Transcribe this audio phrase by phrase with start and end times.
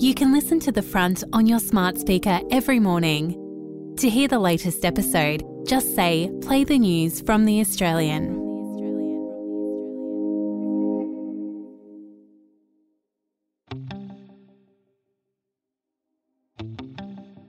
[0.00, 3.36] You can listen to The Front on your smart speaker every morning.
[3.98, 8.34] To hear the latest episode, just say, play the news from The Australian.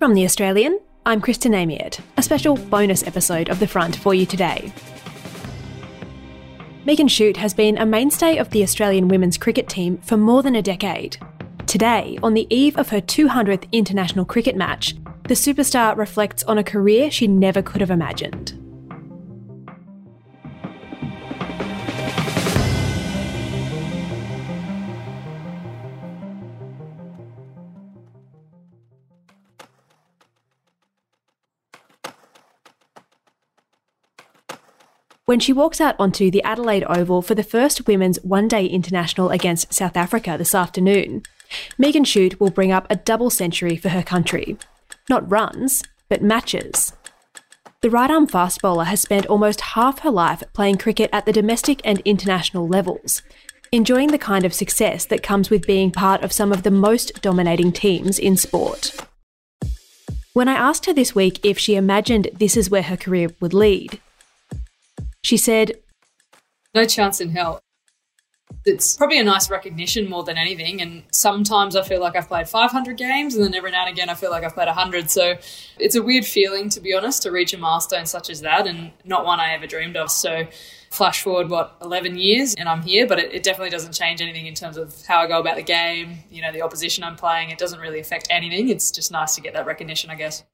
[0.00, 4.26] From The Australian, I'm Kristen Amiet, a special bonus episode of The Front for you
[4.26, 4.72] today.
[6.84, 10.56] Megan Schutt has been a mainstay of the Australian women's cricket team for more than
[10.56, 11.16] a decade.
[11.70, 14.96] Today, on the eve of her 200th international cricket match,
[15.28, 18.54] the superstar reflects on a career she never could have imagined.
[35.24, 39.30] When she walks out onto the Adelaide Oval for the first women's one day international
[39.30, 41.22] against South Africa this afternoon,
[41.78, 44.56] Megan Schutt will bring up a double century for her country.
[45.08, 46.92] Not runs, but matches.
[47.82, 51.32] The right arm fast bowler has spent almost half her life playing cricket at the
[51.32, 53.22] domestic and international levels,
[53.72, 57.22] enjoying the kind of success that comes with being part of some of the most
[57.22, 58.94] dominating teams in sport.
[60.34, 63.54] When I asked her this week if she imagined this is where her career would
[63.54, 63.98] lead,
[65.22, 65.72] she said,
[66.74, 67.60] No chance in hell.
[68.66, 70.82] It's probably a nice recognition more than anything.
[70.82, 74.10] And sometimes I feel like I've played 500 games, and then every now and again
[74.10, 75.10] I feel like I've played 100.
[75.10, 75.36] So
[75.78, 78.92] it's a weird feeling, to be honest, to reach a milestone such as that, and
[79.04, 80.10] not one I ever dreamed of.
[80.10, 80.46] So
[80.90, 84.46] flash forward, what, 11 years, and I'm here, but it, it definitely doesn't change anything
[84.46, 87.50] in terms of how I go about the game, you know, the opposition I'm playing.
[87.50, 88.68] It doesn't really affect anything.
[88.68, 90.44] It's just nice to get that recognition, I guess.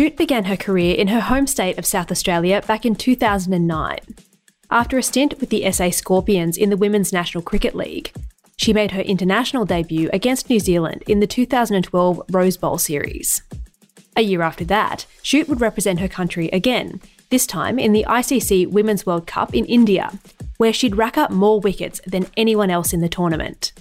[0.00, 3.98] Schutt began her career in her home state of South Australia back in 2009.
[4.70, 8.10] After a stint with the SA Scorpions in the Women's National Cricket League,
[8.56, 13.42] she made her international debut against New Zealand in the 2012 Rose Bowl series.
[14.16, 18.68] A year after that, Schutt would represent her country again, this time in the ICC
[18.68, 20.18] Women's World Cup in India,
[20.56, 23.74] where she'd rack up more wickets than anyone else in the tournament.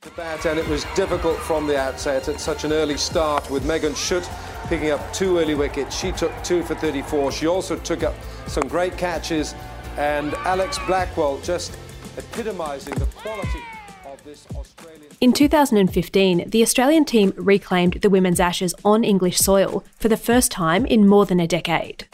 [0.00, 3.66] The bat, and it was difficult from the outset at such an early start with
[3.66, 4.26] Megan Schutt
[4.66, 5.96] picking up two early wickets.
[5.96, 7.32] She took two for 34.
[7.32, 8.14] She also took up
[8.46, 9.54] some great catches,
[9.96, 11.76] and Alex Blackwell just
[12.16, 13.62] epitomising the quality
[14.04, 15.06] of this Australian.
[15.20, 20.50] In 2015, the Australian team reclaimed the women's ashes on English soil for the first
[20.50, 22.06] time in more than a decade.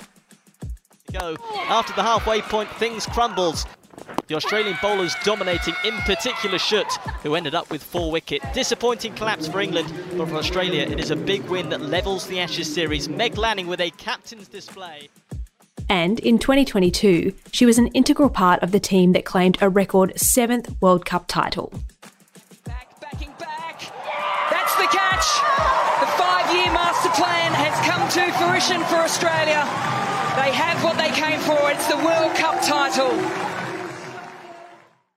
[1.13, 1.37] Go.
[1.69, 3.67] After the halfway point, things crumbles.
[4.33, 6.91] The Australian bowlers dominating, in particular Schutt,
[7.23, 8.41] who ended up with four wicket.
[8.55, 12.41] Disappointing collapse for England, but for Australia it is a big win that levels the
[12.41, 13.11] Ashes series.
[13.11, 15.11] Meg Lanning with a captain's display.
[15.91, 20.19] And in 2022, she was an integral part of the team that claimed a record
[20.19, 21.71] seventh World Cup title.
[22.65, 23.81] Back, backing back.
[24.49, 25.29] That's the catch.
[26.01, 29.61] The five-year master plan has come to fruition for Australia.
[30.41, 31.71] They have what they came for.
[31.71, 33.52] It's the World Cup title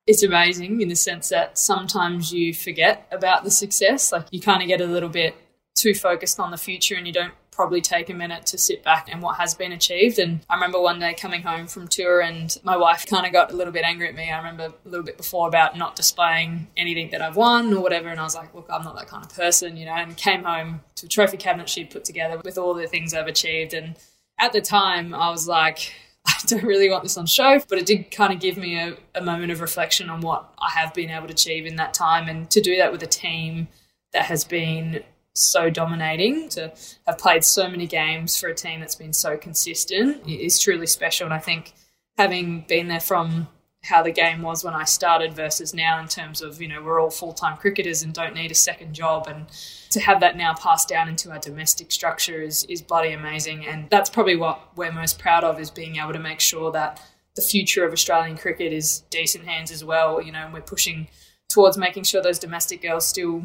[0.08, 4.12] it's amazing in the sense that sometimes you forget about the success.
[4.12, 5.36] Like you kind of get a little bit
[5.74, 9.08] too focused on the future and you don't probably take a minute to sit back
[9.10, 10.20] and what has been achieved.
[10.20, 13.52] And I remember one day coming home from tour and my wife kind of got
[13.52, 14.30] a little bit angry at me.
[14.30, 18.10] I remember a little bit before about not displaying anything that I've won or whatever.
[18.10, 20.44] And I was like, look, I'm not that kind of person, you know, and came
[20.44, 23.74] home to a trophy cabinet she'd put together with all the things I've achieved.
[23.74, 23.96] And
[24.38, 25.94] at the time, I was like,
[26.28, 28.98] I don't really want this on show, but it did kind of give me a,
[29.14, 32.28] a moment of reflection on what I have been able to achieve in that time.
[32.28, 33.68] And to do that with a team
[34.14, 35.04] that has been
[35.34, 36.74] so dominating, to
[37.06, 41.26] have played so many games for a team that's been so consistent is truly special.
[41.26, 41.74] And I think
[42.18, 43.48] having been there from
[43.86, 47.00] how the game was when I started versus now in terms of, you know, we're
[47.00, 49.28] all full time cricketers and don't need a second job.
[49.28, 49.48] And
[49.92, 53.66] to have that now passed down into our domestic structure is, is bloody amazing.
[53.66, 57.02] And that's probably what we're most proud of is being able to make sure that
[57.36, 60.22] the future of Australian cricket is decent hands as well.
[60.22, 61.08] You know, and we're pushing
[61.48, 63.44] towards making sure those domestic girls still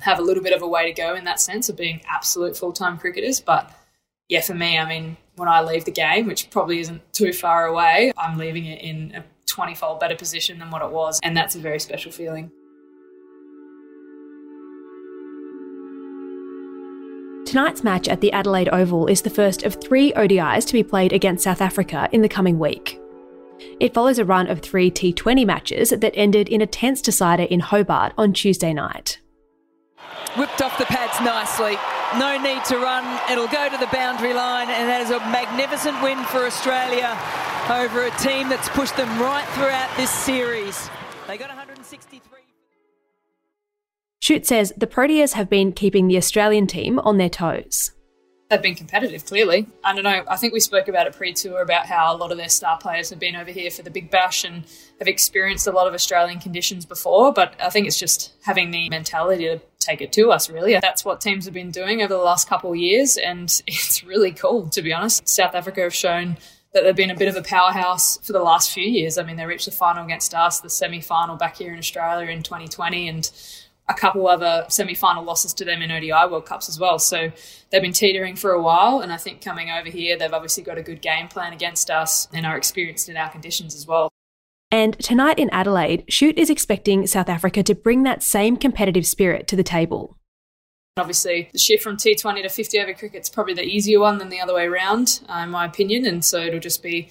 [0.00, 2.56] have a little bit of a way to go in that sense of being absolute
[2.56, 3.40] full time cricketers.
[3.40, 3.74] But
[4.28, 7.66] yeah, for me, I mean, when I leave the game, which probably isn't too far
[7.66, 11.18] away, I'm leaving it in a 20 fold better position than what it was.
[11.22, 12.50] And that's a very special feeling.
[17.48, 21.14] Tonight's match at the Adelaide Oval is the first of three ODIs to be played
[21.14, 23.00] against South Africa in the coming week.
[23.80, 27.60] It follows a run of three T20 matches that ended in a tense decider in
[27.60, 29.18] Hobart on Tuesday night.
[30.36, 31.76] Whipped off the pads nicely.
[32.18, 33.04] No need to run.
[33.30, 37.18] It'll go to the boundary line, and that is a magnificent win for Australia
[37.70, 40.88] over a team that's pushed them right throughout this series.
[41.26, 42.22] They got 163.
[44.22, 47.92] Schutt says the Proteas have been keeping the Australian team on their toes.
[48.50, 49.66] They've been competitive, clearly.
[49.84, 50.24] I don't know.
[50.26, 52.78] I think we spoke about it pre tour about how a lot of their star
[52.78, 54.64] players have been over here for the Big Bash and
[54.98, 57.30] have experienced a lot of Australian conditions before.
[57.30, 60.78] But I think it's just having the mentality to take it to us, really.
[60.80, 63.18] That's what teams have been doing over the last couple of years.
[63.18, 65.28] And it's really cool, to be honest.
[65.28, 66.38] South Africa have shown
[66.72, 69.18] that they've been a bit of a powerhouse for the last few years.
[69.18, 72.30] I mean, they reached the final against us, the semi final back here in Australia
[72.30, 73.08] in 2020.
[73.08, 73.30] And
[73.88, 76.98] a couple other semi final losses to them in ODI World Cups as well.
[76.98, 77.32] So
[77.70, 79.00] they've been teetering for a while.
[79.00, 82.28] And I think coming over here, they've obviously got a good game plan against us
[82.32, 84.10] and are experienced in our conditions as well.
[84.70, 89.48] And tonight in Adelaide, Schutt is expecting South Africa to bring that same competitive spirit
[89.48, 90.18] to the table.
[90.98, 94.28] Obviously, the shift from T20 to 50 over cricket is probably the easier one than
[94.28, 96.04] the other way around, uh, in my opinion.
[96.04, 97.08] And so it'll just be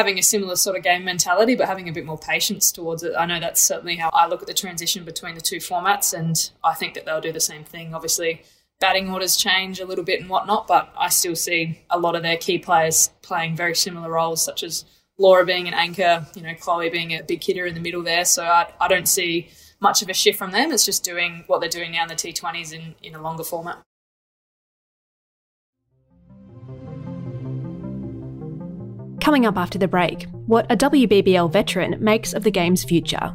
[0.00, 3.12] having a similar sort of game mentality, but having a bit more patience towards it.
[3.18, 6.50] I know that's certainly how I look at the transition between the two formats, and
[6.64, 7.94] I think that they'll do the same thing.
[7.94, 8.40] Obviously,
[8.80, 12.22] batting orders change a little bit and whatnot, but I still see a lot of
[12.22, 14.86] their key players playing very similar roles, such as
[15.18, 18.24] Laura being an anchor, you know, Chloe being a big hitter in the middle there.
[18.24, 19.50] So I, I don't see
[19.80, 20.72] much of a shift from them.
[20.72, 23.82] It's just doing what they're doing now in the T20s in, in a longer format.
[29.20, 33.34] Coming up after the break, what a WBBL veteran makes of the game's future.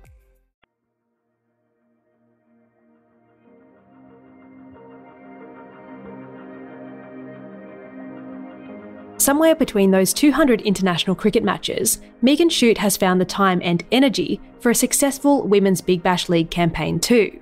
[9.31, 14.41] Somewhere between those 200 international cricket matches, Megan Schutt has found the time and energy
[14.59, 17.39] for a successful Women's Big Bash League campaign too.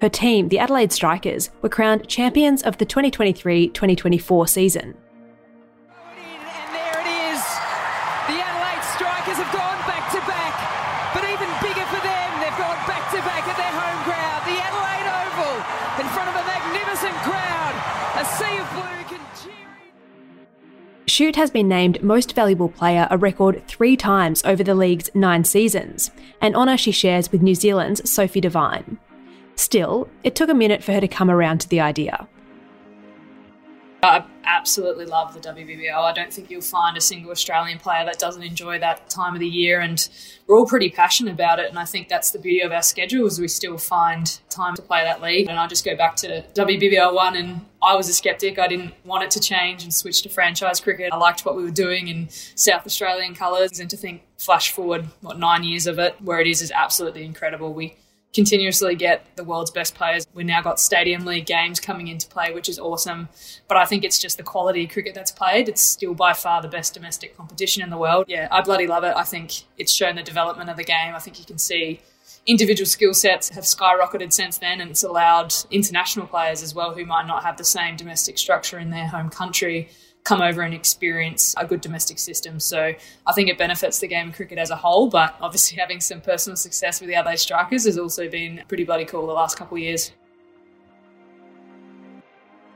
[0.00, 4.94] Her team, the Adelaide Strikers, were crowned champions of the 2023 2024 season.
[21.20, 25.44] Schutt has been named Most Valuable Player a record three times over the league's nine
[25.44, 28.98] seasons, an honour she shares with New Zealand's Sophie Devine.
[29.54, 32.26] Still, it took a minute for her to come around to the idea.
[34.02, 35.94] I absolutely love the WBBL.
[35.94, 39.40] I don't think you'll find a single Australian player that doesn't enjoy that time of
[39.40, 40.08] the year, and
[40.46, 41.68] we're all pretty passionate about it.
[41.68, 44.80] And I think that's the beauty of our schedule is we still find time to
[44.80, 45.50] play that league.
[45.50, 48.58] And I just go back to WBBL one, and I was a skeptic.
[48.58, 51.12] I didn't want it to change and switch to franchise cricket.
[51.12, 55.06] I liked what we were doing in South Australian colours, and to think flash forward
[55.20, 57.72] what nine years of it, where it is, is absolutely incredible.
[57.72, 57.96] We
[58.32, 60.26] continuously get the world's best players.
[60.34, 63.28] We've now got Stadium League games coming into play, which is awesome.
[63.66, 65.68] But I think it's just the quality cricket that's played.
[65.68, 68.26] It's still by far the best domestic competition in the world.
[68.28, 69.14] Yeah, I bloody love it.
[69.16, 71.14] I think it's shown the development of the game.
[71.14, 72.00] I think you can see
[72.46, 77.04] individual skill sets have skyrocketed since then, and it's allowed international players as well who
[77.04, 79.88] might not have the same domestic structure in their home country
[80.24, 82.60] come over and experience a good domestic system.
[82.60, 82.92] So
[83.26, 86.20] I think it benefits the game of cricket as a whole, but obviously having some
[86.20, 89.76] personal success with the Adelaide Strikers has also been pretty bloody cool the last couple
[89.76, 90.12] of years.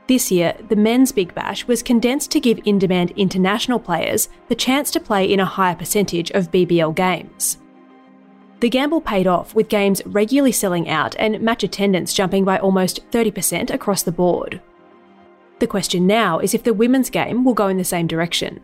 [0.07, 4.55] This year, the men's Big Bash was condensed to give in demand international players the
[4.55, 7.57] chance to play in a higher percentage of BBL games.
[8.65, 13.07] The gamble paid off with games regularly selling out and match attendance jumping by almost
[13.11, 14.59] 30% across the board.
[15.59, 18.61] The question now is if the women's game will go in the same direction.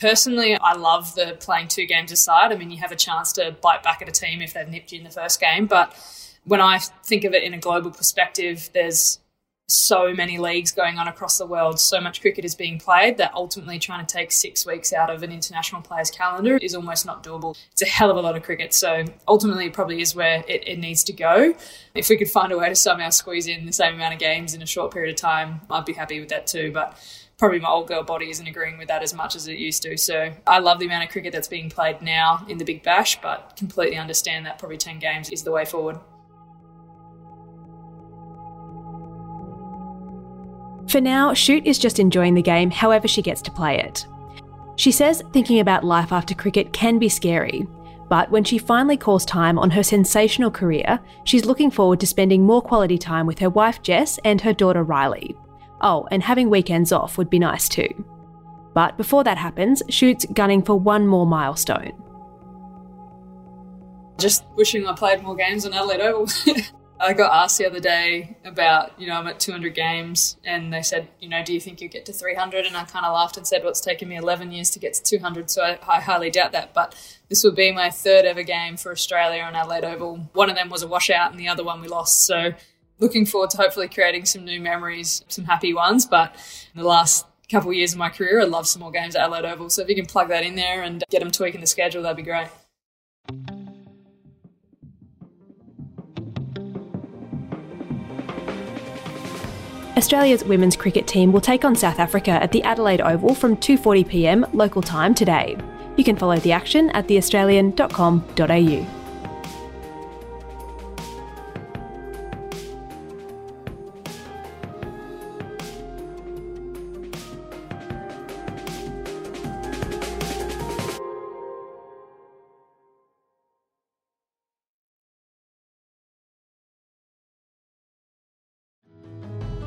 [0.00, 2.50] Personally, I love the playing two games aside.
[2.50, 4.90] I mean, you have a chance to bite back at a team if they've nipped
[4.90, 5.66] you in the first game.
[5.66, 5.94] But
[6.42, 9.20] when I think of it in a global perspective, there's
[9.68, 13.32] so many leagues going on across the world, so much cricket is being played that
[13.34, 17.22] ultimately trying to take six weeks out of an international player's calendar is almost not
[17.22, 17.54] doable.
[17.72, 18.72] It's a hell of a lot of cricket.
[18.72, 21.54] So ultimately, it probably is where it, it needs to go.
[21.94, 24.54] If we could find a way to somehow squeeze in the same amount of games
[24.54, 26.72] in a short period of time, I'd be happy with that too.
[26.72, 26.98] But
[27.36, 29.98] probably my old girl body isn't agreeing with that as much as it used to.
[29.98, 33.20] So I love the amount of cricket that's being played now in the Big Bash,
[33.20, 35.98] but completely understand that probably 10 games is the way forward.
[40.88, 44.06] For now, Schutt is just enjoying the game however she gets to play it.
[44.76, 47.66] She says thinking about life after cricket can be scary,
[48.08, 52.42] but when she finally calls time on her sensational career, she's looking forward to spending
[52.42, 55.36] more quality time with her wife Jess and her daughter Riley.
[55.82, 57.88] Oh, and having weekends off would be nice too.
[58.72, 61.92] But before that happens, Schutt's gunning for one more milestone.
[64.18, 66.28] Just wishing I played more games on Adelaide Oval.
[67.00, 70.82] I got asked the other day about, you know, I'm at 200 games, and they
[70.82, 72.66] said, you know, do you think you'll get to 300?
[72.66, 74.94] And I kind of laughed and said, well, it's taken me 11 years to get
[74.94, 76.74] to 200, so I, I highly doubt that.
[76.74, 76.94] But
[77.28, 80.28] this will be my third ever game for Australia on Adelaide Oval.
[80.32, 82.26] One of them was a washout, and the other one we lost.
[82.26, 82.52] So
[82.98, 86.04] looking forward to hopefully creating some new memories, some happy ones.
[86.04, 86.34] But
[86.74, 89.44] the last couple of years of my career, I'd love some more games at Adelaide
[89.44, 89.70] Oval.
[89.70, 92.16] So if you can plug that in there and get them tweaking the schedule, that'd
[92.16, 92.48] be great.
[99.98, 104.08] Australia's women's cricket team will take on South Africa at the Adelaide Oval from 2:40
[104.08, 104.46] p.m.
[104.52, 105.56] local time today.
[105.96, 108.97] You can follow the action at theaustralian.com.au.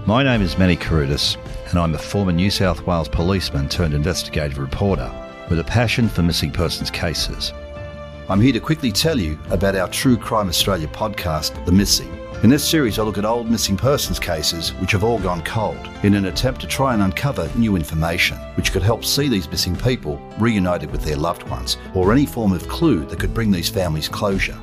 [0.07, 1.37] My name is Manny Carudis,
[1.69, 5.11] and I'm a former New South Wales policeman turned investigative reporter
[5.47, 7.53] with a passion for missing persons cases.
[8.27, 12.11] I'm here to quickly tell you about our True Crime Australia podcast, The Missing.
[12.41, 15.87] In this series, I look at old missing persons cases which have all gone cold
[16.01, 19.75] in an attempt to try and uncover new information which could help see these missing
[19.75, 23.69] people reunited with their loved ones or any form of clue that could bring these
[23.69, 24.59] families closure.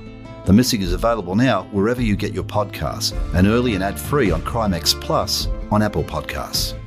[0.49, 4.31] The Missing is available now wherever you get your podcasts and early and ad free
[4.31, 6.78] on Crimex Plus on Apple Podcasts.